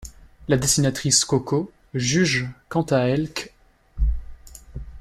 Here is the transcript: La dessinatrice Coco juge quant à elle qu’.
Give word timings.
La 0.47 0.57
dessinatrice 0.57 1.25
Coco 1.25 1.71
juge 1.93 2.49
quant 2.69 2.81
à 2.89 3.01
elle 3.01 3.31
qu’. 3.31 3.51